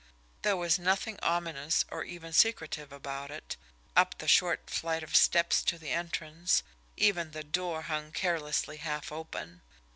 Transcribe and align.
There 0.41 0.57
was 0.57 0.79
nothing 0.79 1.19
ominous 1.21 1.85
or 1.91 2.03
even 2.03 2.33
secretive 2.33 2.91
about 2.91 3.29
it 3.29 3.55
up 3.95 4.17
the 4.17 4.27
short 4.27 4.67
flight 4.67 5.03
of 5.03 5.15
steps 5.15 5.61
to 5.65 5.77
the 5.77 5.91
entrance, 5.91 6.63
even 6.97 7.33
the 7.33 7.43
door 7.43 7.83
hung 7.83 8.11
carelessly 8.11 8.77
half 8.77 9.11
open. 9.11 9.61